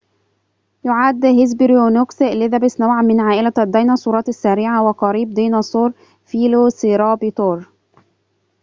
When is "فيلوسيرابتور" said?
6.25-7.69